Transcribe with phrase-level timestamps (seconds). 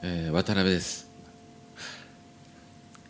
[0.00, 1.10] えー、渡辺です。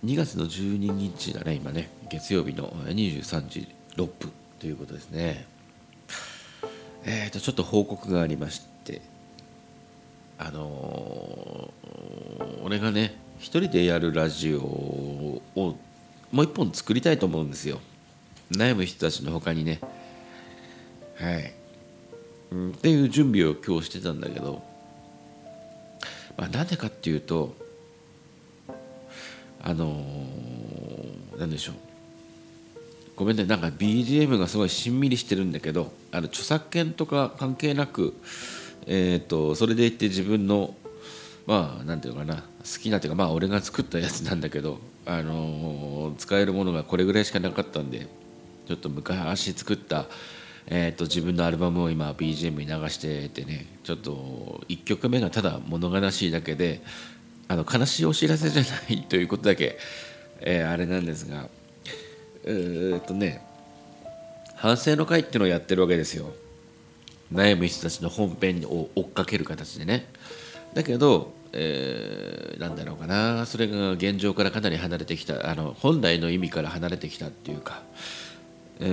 [0.06, 1.90] 2月の12日だね今ね。
[2.08, 5.44] 月曜日の23時6分ということですね。
[7.04, 9.02] えっ、ー、とちょっと報告がありまして
[10.38, 17.80] あのー、俺がね一人でやるラジオをもう一本作りたいと思うんですよ。
[18.50, 19.78] 悩む人たちの他にね。
[21.16, 21.52] はい、
[22.52, 24.62] うん、っていう準備を今日してたんだけど
[26.38, 27.54] まあ、なんでかっていうと
[29.60, 31.74] あのー、なんでしょう。
[33.16, 38.14] ごめんねなんか BGM がすごいしんみりしてるんだけどあの著作権とか関係なく、
[38.86, 40.76] えーと、それでいって自分の
[41.44, 42.42] まあなんていうのかな好
[42.80, 48.06] きなっていうかまあ俺が作ったやつなんだけど、あのー、使えるものがこれぐらいしかなかったんで
[48.68, 50.06] ちょっと昔作った
[50.70, 56.82] えーと、自分のアルバムを今 BGM に流しててねちょっと1曲目がただ物悲しいだけで
[57.48, 59.78] あの悲しいお知らせじゃないということだけ、
[60.40, 61.48] えー、あれなんですが
[62.44, 63.42] えー、っとね
[64.56, 66.32] 反省の会っていうのをやってるわけですよ。
[67.32, 70.08] 悩む人たちの本編を追っかける形でね。
[70.74, 73.46] だけど、えー、なんだろうかな。
[73.46, 77.82] それが現状からかなり離れてきたあの本来の意味から離れてきたっていうか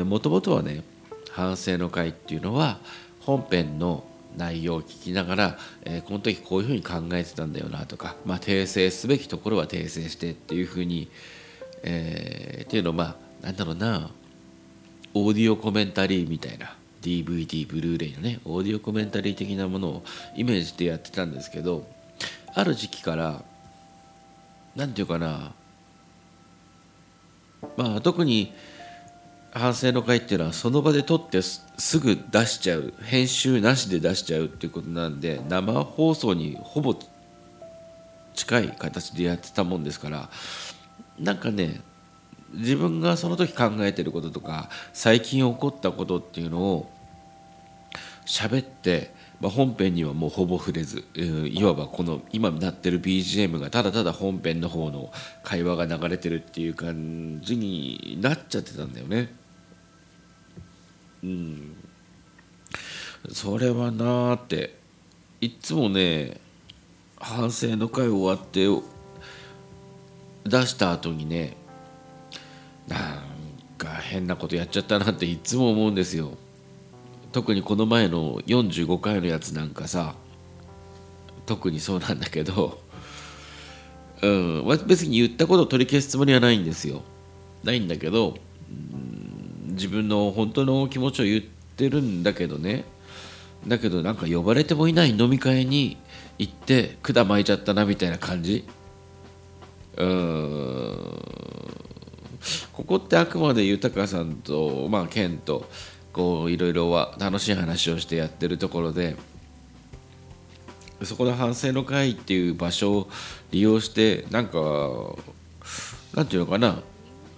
[0.05, 0.83] もともとはね
[1.35, 2.79] 反省の会っていうのは
[3.19, 4.05] 本編の
[4.37, 11.09] 内容を聞きながら、えー、この時こういうふうに考えてたんだよなとか、まあ、訂正すべきところは訂正してっていうふうに、
[11.83, 14.09] えー、っていうのをまあなんだろうな
[15.13, 20.03] オーディオコメンタリーみたいな DVD ブルーレイのねオーディオコメンタリー的なものを
[20.37, 21.85] イメージでやってたんですけど
[22.53, 23.43] ある時期から
[24.73, 25.51] 何て言うかな
[27.75, 28.53] まあ特に
[29.57, 31.63] 反省の会っていうのはその場で撮ってす
[31.97, 36.93] ぐ出しちゃう編集なしで出しちゃうっていうことなんで生放送にほぼ
[38.33, 40.29] 近い形でやってたもんですから
[41.17, 41.79] なんかね
[42.51, 46.91] 自分がその時考えてることとか最近起こったことっていうのを
[48.25, 55.11] 喋って、まあ、本編にはもうほぼ触れず、いわばこの今なってる BGM がただただ本編の方の
[55.43, 59.44] 会話が流れてるっていう感じになっちゃってたんだよね。
[61.25, 61.75] うん。
[63.31, 64.75] それはなーって
[65.41, 66.39] いっつもね
[67.17, 68.67] 反省の会終わって
[70.43, 71.57] 出した後にね
[72.87, 72.99] なん
[73.79, 76.33] か変なことやっちゃったなっていつも思うんですよ。
[77.31, 80.15] 特にこの前の45回のやつなんかさ
[81.45, 82.79] 特にそうなんだけど
[84.21, 84.87] うん。
[84.87, 87.01] 別に言ったことを取り消すつもりはないんですよ。
[87.63, 88.37] ないんだけど、
[89.75, 92.83] 自分の本当の気持ちを言ってるんだけどね。
[93.67, 95.97] だけどなんか呼ばれてもいない飲み会に
[96.37, 98.65] 行って管巻いちゃったなみたいな感じ。
[99.97, 101.35] うん。
[102.73, 105.69] ここってあくまで豊さんとまあ健と
[106.13, 109.15] こういろいろは楽しい話をしてやってるところで
[111.03, 113.09] そこで反省の会っていう場所を
[113.51, 114.59] 利用してなんか
[116.13, 116.81] なんていうのかな。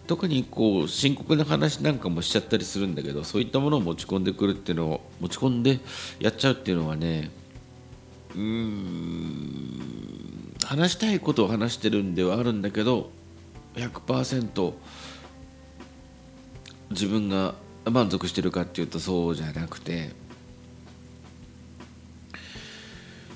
[0.08, 5.80] 特にこう深刻な話なんかもしちゃったりするんだけどそういったものを持ち込んでくるっていうのを持ち込んで
[6.20, 7.30] やっちゃうっていうのはね
[8.34, 9.68] うーん
[10.64, 13.10] 話したいことを話してるんではあるんだけど
[13.76, 14.74] 100%
[16.92, 20.12] 自分が満足してるかっていうとそうじゃなくて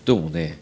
[0.05, 0.57] どうもね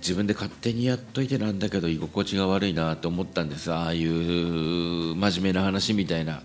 [0.00, 3.72] 自分で勝手にやっといてなんだけど居心地が悪いなと思ったんです。
[3.72, 4.10] ああいう
[5.14, 6.42] 真面目な話みたいな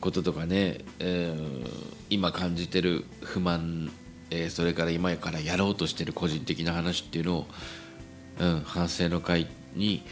[0.00, 1.70] こととかね、えー、
[2.10, 3.90] 今感じてる不満、
[4.30, 7.46] えー、それから今からやろうとしてる個人的な話っていうのを、
[8.38, 10.02] うん、反省の会に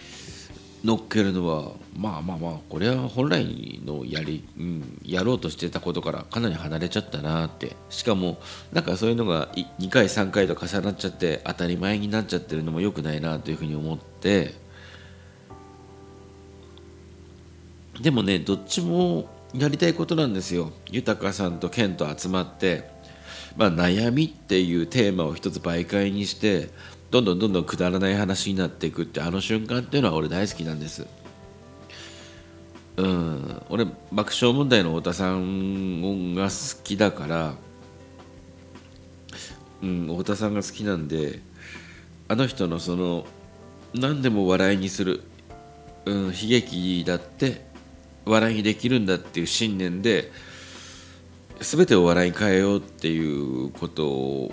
[0.84, 7.76] 乗っけるのはまあまあまあこれは本来のやり、うん、やろうとしてたことからかなり離れちゃったなって。
[7.88, 8.40] しかも
[8.72, 9.48] なんかそういうのが
[9.78, 14.54] 2回3回と重なっちゃって当たり前になっちゃってるのも良くないなというふうに思って。
[18.00, 20.72] でもねどっちもやりたいことなんですよ。
[20.90, 22.90] 豊さんと健と集まって、
[23.56, 26.70] まあ、悩みっていうテーマを一つ媒介にして
[27.12, 31.06] どんどんどんどんくだらない話になっていくってあの瞬間っていうのは俺大好きなんです。
[32.96, 33.62] うん。
[33.68, 37.54] 俺爆笑問題の太田さんが好きだから
[39.82, 41.40] うん太田さんが好きなんで
[42.28, 43.26] あの人のその
[43.92, 45.22] 何でも笑いにする、
[46.06, 47.66] うん、悲劇だって
[48.24, 50.32] 笑いにできるんだっていう信念で
[51.60, 54.50] 全てを笑いに変えようっていうこと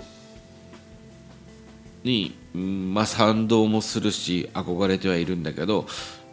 [2.04, 5.86] に、うんまあ、賛同もするし憧れてはいるんだけど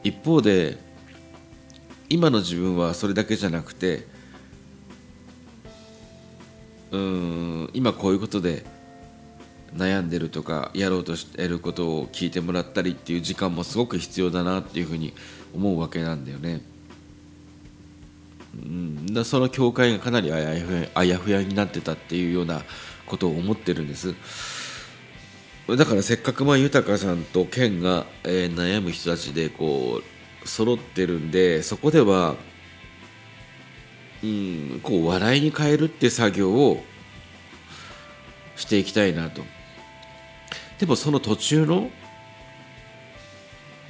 [0.03, 0.77] 一方で
[2.09, 4.07] 今の自分はそれだけじゃなくて
[6.91, 8.65] うん今こういうことで
[9.75, 15.13] 悩んでるとかやろうとしてることを聞いてもらったりっていう時間もすごく必要だなっていうふうに
[15.53, 16.61] 思うわけなんだよね。
[18.55, 22.63] うん、だその境界がかなりあやふやあやふやになってたっていうような
[23.05, 24.15] ことを思ってるんです
[25.75, 30.01] だからせっかくまあ豊さんと健が、えー、悩む人たちでこ
[30.43, 32.35] う揃ってるんでそこでは
[34.23, 36.83] うんこう笑いに変えるって作業を
[38.55, 39.43] していきたいなと。
[40.79, 41.89] でもその途中の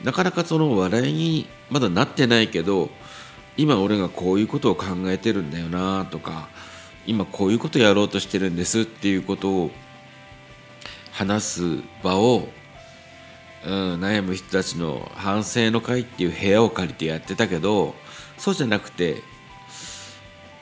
[0.04, 2.90] なかなかその笑いにまだなってないけど
[3.58, 6.50] 今俺がこういうことを考えてるんだよなとか
[7.06, 9.72] 今こういうことやろうとしてるんですっていうことを
[11.18, 11.62] 話す
[12.04, 12.48] 場を、
[13.66, 17.96] うん、悩む人たちの反省の会っていう部屋を借りてやってたけど
[18.38, 19.24] そうじゃなくて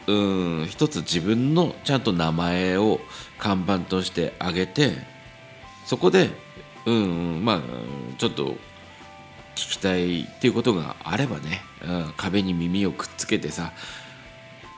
[0.08, 3.02] うん一つ自分のちゃんと名前を
[3.38, 4.94] 看板として挙げて
[5.86, 6.30] そこで
[6.86, 7.62] うん、うん、まあ
[8.18, 8.56] ちょっと
[9.56, 13.74] 聞きたいっていうことがあればね、うん、壁に耳をくっつけてさ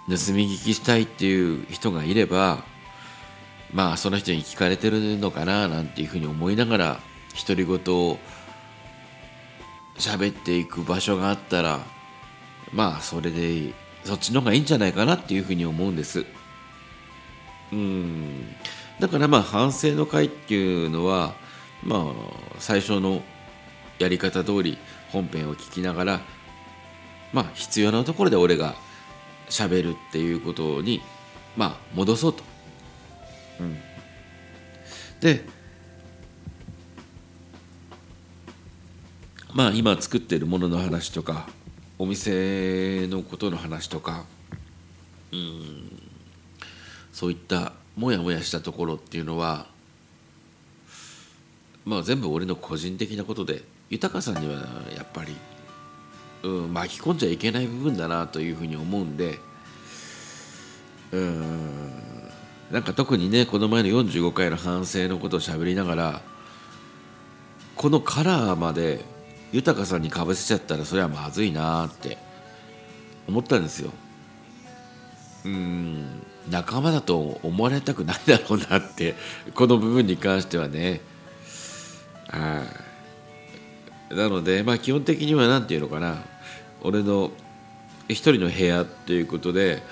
[0.08, 2.64] 盗み聞きしたいっていう人がいれば
[3.74, 7.00] まあその人に聞かれてるのかななんていうふうに思いながら
[7.48, 8.18] 独り言を
[9.98, 11.80] 喋っていく場所があったら
[12.72, 13.74] まあそれで
[14.04, 16.26] そっちの方がいいんじゃないかなっていうふうに思うんです。
[17.74, 18.56] うん。
[19.00, 21.36] だからまあ反省の会っていうのは
[21.84, 22.14] まあ
[22.60, 23.22] 最初の
[24.00, 24.78] やり方通り
[25.12, 26.22] 本編を聞きながら
[27.34, 28.76] まあ必要なところで俺が
[29.50, 31.02] 喋るっていうことに
[31.56, 32.57] まあ戻そうと。
[33.60, 33.78] うん、
[35.20, 35.44] で
[39.54, 41.48] まあ今作ってるものの話とか
[41.98, 44.26] お店のことの話とか
[45.32, 45.92] うん
[47.12, 49.66] そういったモヤモヤしたところっていうのは
[51.86, 54.62] まあ全部俺の個人的なことで豊さんには
[54.96, 55.36] やっぱり、
[56.44, 59.40] うん、巻き込んじゃいけない部分だなというふうに思うんで
[61.12, 62.07] うん。
[62.72, 66.22] なんか特にねこの前の45回の反省のことをしゃべりながら
[67.76, 69.06] このカラーまで
[69.52, 72.18] 豊さんにかぶせちゃったらそれはまずいなって
[73.28, 73.92] 思ったんですよ。
[75.46, 79.16] うん仲間だと思われたくないだろうなって
[79.54, 81.02] この部分に関してはね。
[82.28, 82.64] は
[84.12, 86.24] いなので、まあ、基本的には何て言うのかな
[86.82, 87.32] 俺の
[88.08, 89.84] 一人の部屋ということで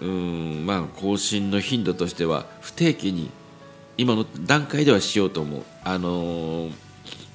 [0.00, 3.30] うんまあ更新の頻度としては不定期に
[3.96, 5.62] 今の段階ではしようと思う。
[5.84, 6.72] あのー、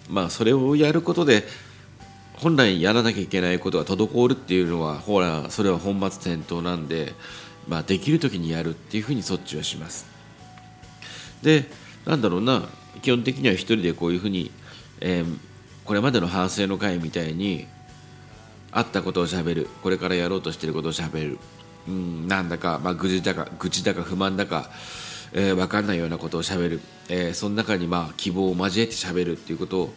[0.09, 1.43] まあそれをやることで
[2.35, 7.13] 本来やらなきゃいけないことが滞るっていうのはほらそれは本末転倒なんで、
[7.67, 10.05] まあ、できる時にやるっていうふうにそっちはします。
[11.41, 11.65] で
[12.05, 12.63] なんだろうな
[13.01, 14.51] 基本的には一人でこういうふうに、
[15.01, 15.37] えー
[15.85, 17.67] これまでの反省の会みたいに
[18.71, 21.39] あったことをしゃべるこれからやろうとしてることをしゃべる
[21.87, 24.69] うんなんだか、まあ、愚痴だか愚痴だか不満だか、
[25.33, 29.93] えー、分かんないようなことをしゃべる、えー、その中にまあ希望を交えてしゃべるっていうことを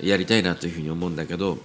[0.00, 1.58] やりたいなというふうに思うんだけど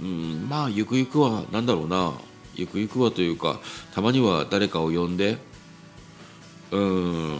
[0.00, 2.12] うんまあゆくゆくは何だろうな。
[2.54, 3.60] ゆくゆくはというか
[3.94, 5.38] たまには誰かを呼んで
[6.70, 7.38] うん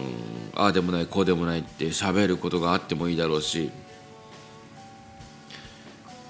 [0.55, 3.71] ああでもないこうでもないって喋ることがあってもいいだろうし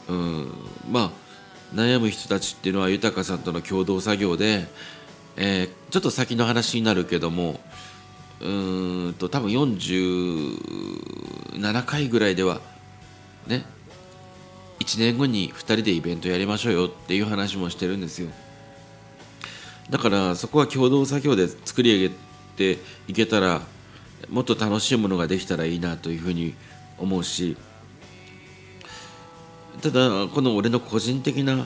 [0.08, 0.52] うん
[0.90, 1.12] まあ
[1.74, 4.68] 悩む人たちっていうのは豊さんとの共同作業で、
[5.38, 7.60] えー、ちょっと先の話になるけども
[8.42, 12.60] うんと多分47回ぐらいでは
[13.48, 13.64] ね
[14.80, 18.30] 1年後に2人でイベントやりましょうよっていう話もしてるんですよ。
[19.92, 22.16] だからそこは共同作業で作り上げ
[22.56, 23.62] ていけたら
[24.30, 26.56] もっと楽しいものができたらいいなというふうに
[26.98, 27.58] 思うし
[29.82, 31.66] ただこの俺の個人的な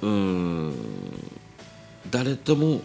[0.00, 0.74] うん
[2.10, 2.80] 誰とも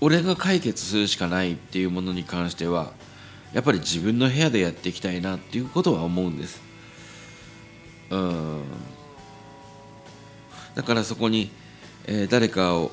[0.00, 2.92] 俺が解決するしかないっていうものに関しては
[3.54, 6.60] やっぱり自分の部屋でやっていきたいなっていうことは思うんです。
[8.10, 8.62] うん。
[10.74, 11.50] だからそこに、
[12.06, 12.90] えー、誰かを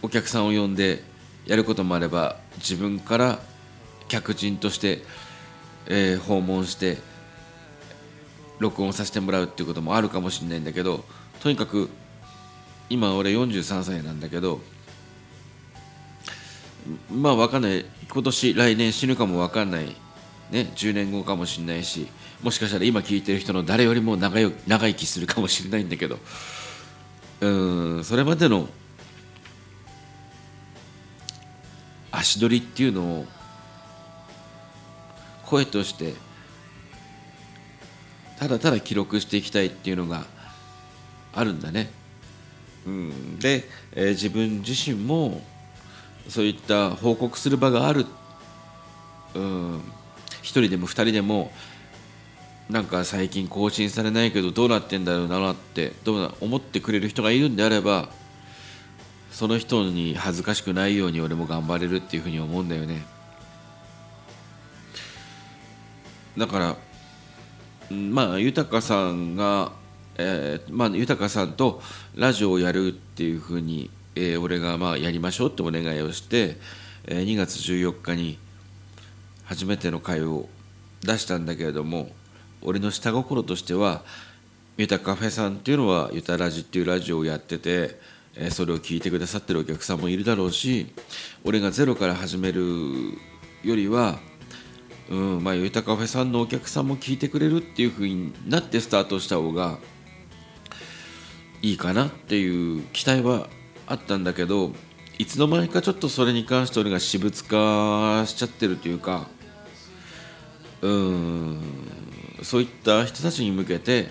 [0.00, 1.02] お客さんを呼んで
[1.44, 3.40] やることもあれば自分から
[4.06, 5.02] 客人として、
[5.86, 6.98] えー、訪問して
[8.58, 11.04] 録音させてもらうっていうこともあるかもしれないんだけど
[11.40, 11.90] とにかく
[12.88, 14.60] 今俺43歳なんだけど
[17.10, 17.86] まあ分かんない。
[18.12, 19.96] 今年来年死ぬかも分かんない。
[20.50, 22.06] ね10年後かもしれないし
[22.42, 26.18] もしかしたら今聞いてる人の誰よりも長い長生きするかもしれないんだけど
[27.40, 27.48] う
[28.00, 28.68] んそれまでの
[32.10, 33.26] 足取りっていうのを
[35.46, 36.14] 声として
[38.38, 40.26] ただただ記録していきたいっていうのが
[41.32, 41.90] あるんだね。
[42.86, 45.42] うん、で、えー、自分自身も
[46.28, 48.06] そういった報告する場がある、
[49.34, 49.80] うん、
[50.42, 51.50] 一人でも二人でも
[52.68, 58.08] なんか最近更新されないけどどうなってんだろうなってどうな思ってくれる人がいるんであれば
[59.30, 63.02] その人に恥ずかしくないように俺も頑張れるっていうふうに思うんだよね。
[66.38, 66.76] だから
[67.90, 69.72] まあ豊さんが、
[70.16, 71.82] えー、まあ豊さんと
[72.14, 76.56] ラジオをやるっていうふうに、えー、俺がまあやりましょうってお願いをして、
[77.06, 78.38] えー、2月14日に
[79.44, 80.48] 初めての会を
[81.02, 82.08] 出したんだけれども
[82.62, 84.02] 俺の下心としては
[84.76, 87.96] ユタカフェさんっていうのはユタラジっていうラジオをやってて、
[88.34, 90.92] えそれを聞いてくださってるお客さんもいるだろうし
[91.44, 92.62] 俺がゼロから始める
[93.62, 94.18] よりは
[95.10, 99.78] うんまあユタカフェさんのお客さんも聞いてくれるっていうふうになってスタートした方が
[101.62, 103.48] いいかなっていう期待は
[103.86, 104.72] あったんだけど
[105.18, 109.28] いつの間にかちょっとそれに関して俺が私物化しちゃってるというか
[110.82, 111.62] うん
[112.42, 114.08] そういった人たちに向けて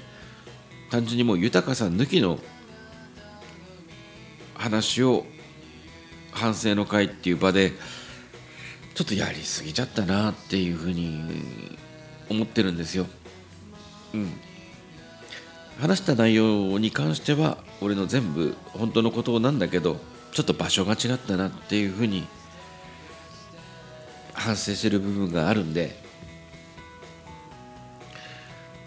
[0.90, 2.40] 単純にもう豊さん抜きの
[4.56, 5.26] 話を
[6.32, 7.74] 反省の会っていう場で
[8.96, 11.78] ちょっとやりすぎちゃったなっていうふうに
[12.30, 13.08] 思ってるんですよ。
[14.14, 14.32] うん、
[15.80, 19.98] 話した内容に関しては俺の全部本当のことなんだけど
[20.32, 22.28] ちょっと場所が違ったなっていうふうに
[24.34, 26.02] 反省してる部分があるんで。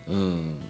[0.07, 0.61] うん。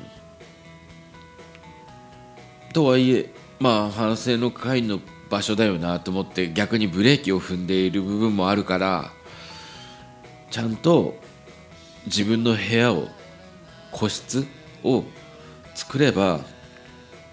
[2.72, 9.12] とはいえまあ反省の会の場所だよなと思って逆にブレーキを踏んでいる部分もあるから
[10.50, 11.16] ちゃんと
[12.06, 13.08] 自分の部屋を
[13.92, 14.46] 個室
[14.84, 15.04] を
[15.74, 16.40] 作れば、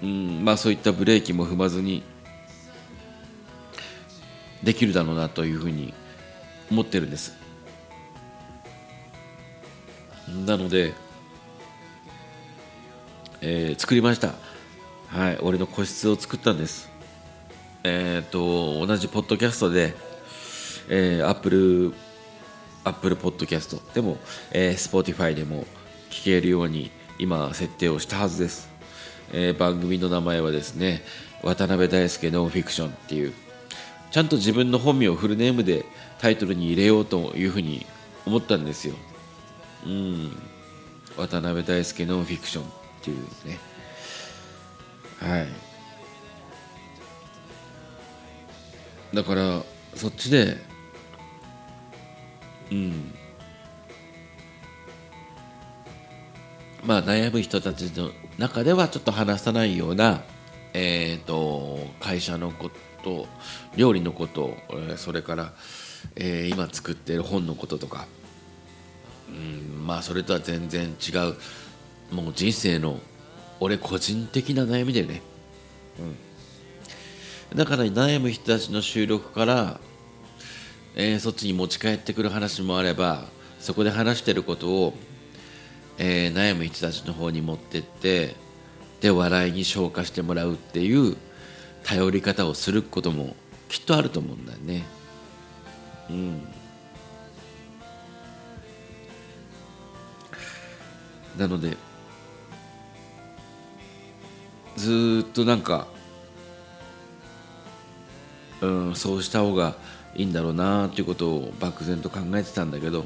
[0.02, 2.04] うんまあ、そういったブレーキも踏まずに
[4.64, 5.94] できるだろうなというふうに
[6.72, 7.38] 思ってるんです。
[10.46, 10.94] なので
[13.46, 14.36] えー、作りました。
[15.10, 16.90] はい俺の個室を作ったんです。
[17.84, 19.94] えっ、ー、と同じポッドキャストで、
[20.88, 21.94] えー、Apple
[22.84, 24.18] Apple Podcast でも、
[24.52, 25.66] えー、Spotify でも
[26.10, 28.70] 聞けるように今設定をしたはずです、
[29.32, 31.02] えー、番組の名前はですね
[31.42, 33.34] 渡辺大輔ノンフィクションっていう
[34.14, 35.86] ちゃんと自分の本名をフルネームで
[36.20, 37.84] タイトルに入れようというふうに
[38.28, 38.94] 思ったんですよ。
[39.88, 40.32] うん。
[41.18, 42.68] 渡辺大輔ノンフィクションっ
[43.02, 43.58] ていうね。
[45.20, 45.48] はい。
[49.16, 49.64] だから
[49.96, 50.58] そっちで
[52.74, 53.14] うん。
[56.84, 60.24] まあ悩む人たちの中ではちょっと話さないような
[60.74, 62.72] えっ、ー、と会社のこ
[63.04, 63.28] と
[63.78, 64.58] 料理のこと
[64.98, 65.54] それから、
[66.16, 68.08] えー、今作ってる本のこととか。
[69.30, 71.12] うんまあそれとは全然違
[72.12, 72.14] う。
[72.14, 73.00] もう人生の
[73.60, 75.22] 俺個人的な悩みだよね。
[77.52, 77.58] うん。
[77.58, 79.80] だから悩む人たちの収録から、
[80.96, 83.26] えー、そっちに持ち帰ってくる話もあれば
[83.60, 84.94] そこで話してることを、
[85.98, 88.36] えー、悩む人たちの方に持ってって
[89.02, 91.18] で笑いに消化してもらうっていう
[91.84, 93.36] 頼り方をすることも
[93.70, 94.84] きっとあると思うんだよね。
[96.10, 96.42] うん。
[101.38, 101.76] なので
[104.78, 105.88] ずっとなんか
[108.62, 109.76] うんそうした方が
[110.16, 113.06] いいんだろうなっていうことを漠然と考えてたんだけど。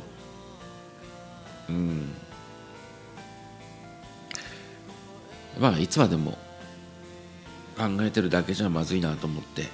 [1.70, 2.14] うん。
[5.60, 6.38] まあいつまでも
[7.78, 9.66] 考えてるだけじゃまずいなと思って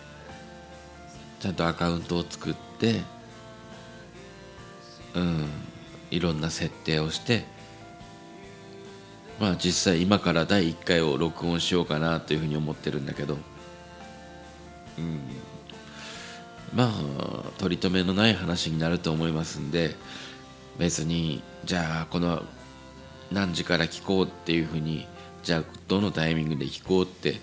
[1.39, 3.01] ちゃんとアカウントを作って
[5.15, 5.49] うん
[6.09, 7.45] いろんな設定をして
[9.39, 13.37] まあ実際今から第1回を録音しようかなというふうに思ってるんだけど。
[14.97, 15.19] うん。
[16.75, 19.95] まあ取り留めのない話になると思いますんで
[20.77, 22.43] 別にじゃあこの
[23.31, 25.07] 何時から聞こうっていうふうに
[25.43, 27.39] じゃあどのタイミングで聞こうって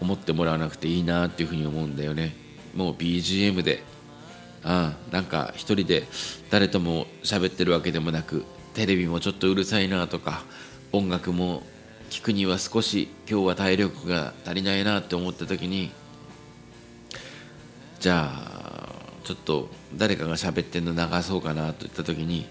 [0.00, 2.34] 思ってもらわなくていいなっていうふうに思うんだよね。
[2.74, 3.82] もう BGM で。
[4.68, 6.08] あなんか一人で
[6.50, 8.44] 誰とも喋ってるわけでもなく
[8.74, 10.42] テレビもちょっとうるさいなとか
[10.92, 11.62] 音楽も
[12.10, 15.92] 聞くには少し今日は体力が足りないなって思った時に
[18.00, 18.88] じゃあ
[19.24, 22.46] ちょっと誰かが喋ってんの流そうかなといった時に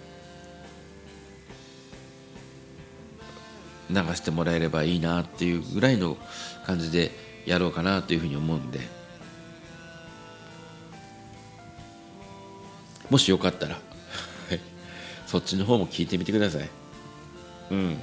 [3.90, 6.18] 流してもらえればいいなっていうぐらいの
[6.66, 7.12] 感じで
[7.46, 8.80] やろうかなというふうに思うんで
[13.10, 13.80] もしよかったら
[15.28, 16.70] そっちの方も聞いてみてください。
[17.72, 17.98] うん。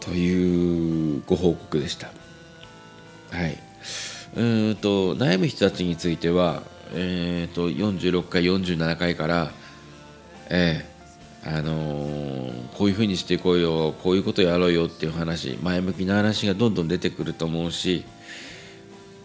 [0.00, 2.08] というご報告でした。
[3.30, 3.69] はい。
[4.36, 9.50] うんと悩む人たちについてはえ、ー、と46回47回から
[10.52, 18.04] えー、あのー、こういうふうにしていこうよこういうことやろうよっていう話前向きな話がどんどん出てくると思うし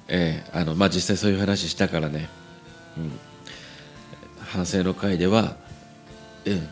[0.08, 2.30] えー、あのまあ実際そういう話したからね。
[2.98, 3.12] うん、
[4.40, 5.56] 反省の会では、
[6.46, 6.68] うん、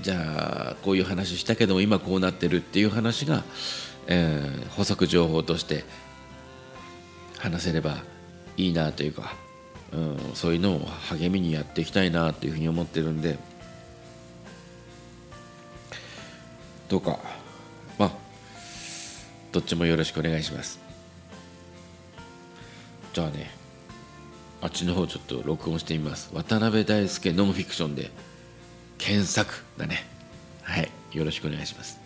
[0.00, 3.44] じゃあこういう話したけども今こうなってるっていう話が、
[4.06, 5.84] えー、補足情報として
[7.38, 7.98] 話せれば
[8.56, 9.34] いいなというか、
[9.92, 13.38] うん、そういうのを励みにやっていきたいなというふうに思ってるんで。
[16.88, 17.18] どうか
[17.98, 18.10] まあ
[19.50, 20.78] どっちもよろしくお願いします。
[23.12, 23.50] じゃあね
[24.60, 26.30] あっちの方ちょっと録音してみます。
[26.32, 28.10] 渡辺大輔ノンフィクションで
[28.98, 30.04] 検索だね。
[30.62, 32.05] はいよろしくお願いします。